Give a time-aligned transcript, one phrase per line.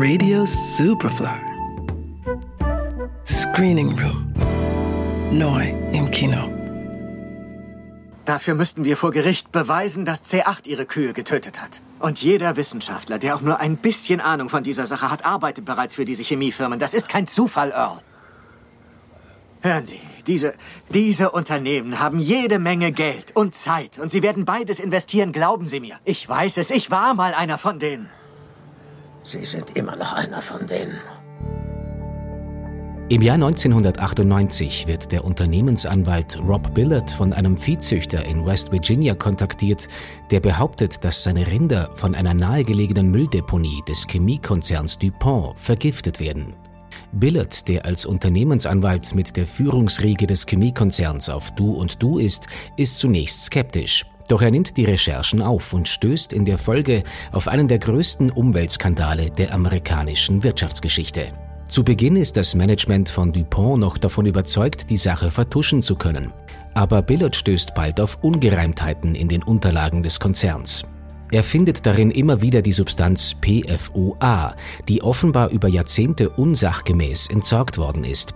[0.00, 1.40] Radio Superfly.
[3.26, 4.32] Screening Room.
[5.32, 6.48] Neu im Kino.
[8.24, 11.82] Dafür müssten wir vor Gericht beweisen, dass C8 ihre Kühe getötet hat.
[11.98, 15.96] Und jeder Wissenschaftler, der auch nur ein bisschen Ahnung von dieser Sache hat, arbeitet bereits
[15.96, 16.78] für diese Chemiefirmen.
[16.78, 17.98] Das ist kein Zufall, Earl.
[19.62, 20.54] Hören Sie, diese,
[20.90, 25.80] diese Unternehmen haben jede Menge Geld und Zeit und sie werden beides investieren, glauben Sie
[25.80, 25.98] mir.
[26.04, 28.08] Ich weiß es, ich war mal einer von denen.
[29.30, 30.98] Sie sind immer noch einer von denen.
[33.10, 39.86] Im Jahr 1998 wird der Unternehmensanwalt Rob Billard von einem Viehzüchter in West Virginia kontaktiert,
[40.30, 46.54] der behauptet, dass seine Rinder von einer nahegelegenen Mülldeponie des Chemiekonzerns DuPont vergiftet werden.
[47.12, 52.98] Billard, der als Unternehmensanwalt mit der Führungsriege des Chemiekonzerns auf Du und Du ist, ist
[52.98, 54.06] zunächst skeptisch.
[54.28, 58.30] Doch er nimmt die Recherchen auf und stößt in der Folge auf einen der größten
[58.30, 61.32] Umweltskandale der amerikanischen Wirtschaftsgeschichte.
[61.68, 66.32] Zu Beginn ist das Management von DuPont noch davon überzeugt, die Sache vertuschen zu können.
[66.74, 70.84] Aber Billard stößt bald auf Ungereimtheiten in den Unterlagen des Konzerns.
[71.30, 74.54] Er findet darin immer wieder die Substanz PFOA,
[74.88, 78.32] die offenbar über Jahrzehnte unsachgemäß entsorgt worden ist.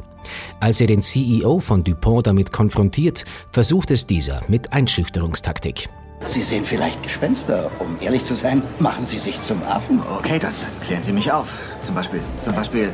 [0.60, 5.88] Als er den CEO von DuPont damit konfrontiert, versucht es dieser mit Einschüchterungstaktik.
[6.24, 7.70] Sie sehen vielleicht Gespenster.
[7.78, 10.00] Um ehrlich zu sein, machen Sie sich zum Affen.
[10.18, 11.48] Okay, dann, dann klären Sie mich auf.
[11.82, 12.92] Zum Beispiel, zum Beispiel,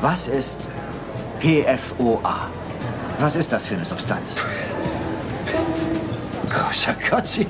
[0.00, 0.68] was ist
[1.40, 2.50] PFOA?
[3.18, 4.34] Was ist das für eine Substanz?
[6.50, 7.46] Großer Gott, Sie,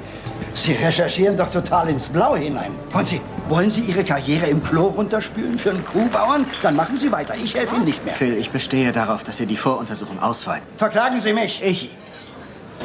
[0.59, 2.73] Sie recherchieren doch total ins Blaue hinein.
[2.91, 6.45] Wollen Sie, wollen Sie Ihre Karriere im Klo runterspülen für einen Kuhbauern?
[6.62, 7.34] Dann machen Sie weiter.
[7.37, 8.12] Ich helfe Ihnen nicht mehr.
[8.12, 10.67] Phil, ich bestehe darauf, dass Sie die Voruntersuchung ausweiten.
[10.77, 11.62] Verklagen Sie mich.
[11.62, 11.91] Ich.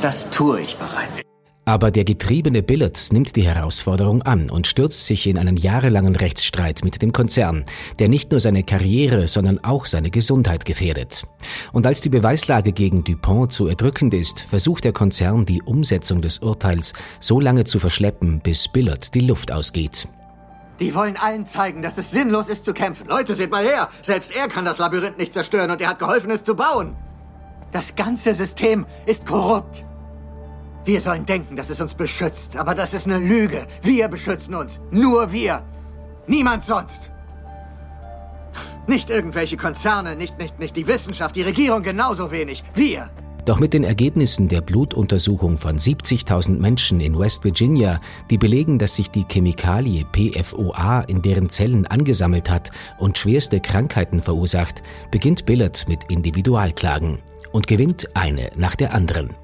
[0.02, 1.24] Das tue ich bereits.
[1.66, 6.84] Aber der getriebene Billard nimmt die Herausforderung an und stürzt sich in einen jahrelangen Rechtsstreit
[6.84, 7.64] mit dem Konzern,
[8.00, 11.24] der nicht nur seine Karriere, sondern auch seine Gesundheit gefährdet.
[11.72, 16.40] Und als die Beweislage gegen Dupont zu erdrückend ist, versucht der Konzern die Umsetzung des
[16.40, 20.10] Urteils so lange zu verschleppen, bis Billard die Luft ausgeht.
[20.82, 23.08] Die wollen allen zeigen, dass es sinnlos ist zu kämpfen.
[23.08, 23.88] Leute, seht mal her.
[24.02, 26.98] Selbst er kann das Labyrinth nicht zerstören und er hat geholfen, es zu bauen.
[27.72, 29.86] Das ganze System ist korrupt.
[30.86, 33.66] Wir sollen denken, dass es uns beschützt, aber das ist eine Lüge.
[33.82, 34.82] Wir beschützen uns.
[34.92, 35.64] Nur wir.
[36.28, 37.12] Niemand sonst.
[38.86, 42.64] Nicht irgendwelche Konzerne, nicht, nicht, nicht die Wissenschaft, die Regierung genauso wenig.
[42.74, 43.10] Wir.
[43.46, 48.96] Doch mit den Ergebnissen der Blutuntersuchung von 70.000 Menschen in West Virginia, die belegen, dass
[48.96, 55.88] sich die Chemikalie PFOA in deren Zellen angesammelt hat und schwerste Krankheiten verursacht, beginnt Billard
[55.90, 57.20] mit Individualklagen
[57.52, 59.36] und gewinnt eine nach der anderen.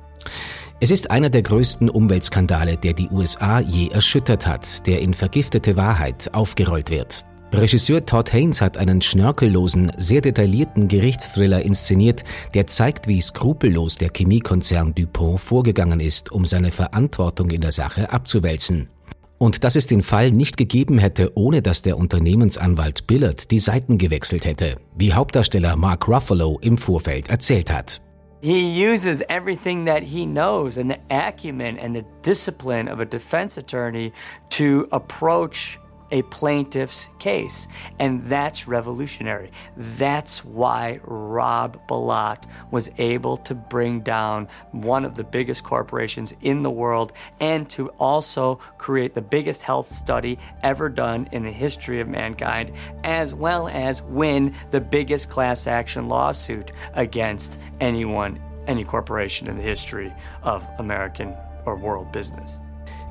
[0.81, 5.75] Es ist einer der größten Umweltskandale, der die USA je erschüttert hat, der in vergiftete
[5.75, 7.25] Wahrheit aufgerollt wird.
[7.51, 12.23] Regisseur Todd Haynes hat einen schnörkellosen, sehr detaillierten Gerichtsthriller inszeniert,
[12.53, 18.13] der zeigt, wie skrupellos der Chemiekonzern DuPont vorgegangen ist, um seine Verantwortung in der Sache
[18.13, 18.89] abzuwälzen.
[19.37, 23.97] Und dass es den Fall nicht gegeben hätte, ohne dass der Unternehmensanwalt Billard die Seiten
[23.97, 28.01] gewechselt hätte, wie Hauptdarsteller Mark Ruffalo im Vorfeld erzählt hat.
[28.41, 33.57] He uses everything that he knows and the acumen and the discipline of a defense
[33.57, 34.13] attorney
[34.51, 35.77] to approach
[36.11, 37.67] a plaintiff's case.
[37.99, 39.51] And that's revolutionary.
[39.77, 46.63] That's why Rob Balat was able to bring down one of the biggest corporations in
[46.63, 51.99] the world and to also create the biggest health study ever done in the history
[51.99, 52.71] of mankind,
[53.03, 59.63] as well as win the biggest class action lawsuit against anyone, any corporation in the
[59.63, 62.59] history of American or world business.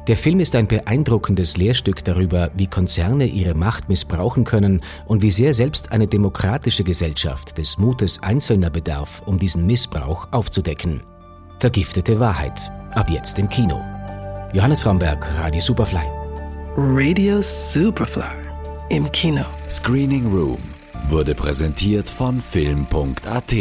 [0.08, 5.30] Der Film ist ein beeindruckendes Lehrstück darüber, wie Konzerne ihre Macht missbrauchen können und wie
[5.30, 11.02] sehr selbst eine demokratische Gesellschaft des Mutes Einzelner bedarf, um diesen Missbrauch aufzudecken.
[11.58, 12.72] Vergiftete Wahrheit.
[12.92, 13.82] Ab jetzt im Kino.
[14.54, 16.06] Johannes Romberg, Radio Superfly.
[16.76, 18.24] Radio Superfly.
[18.88, 19.44] Im Kino.
[19.68, 20.58] Screening Room
[21.10, 23.54] wurde präsentiert von Film.at.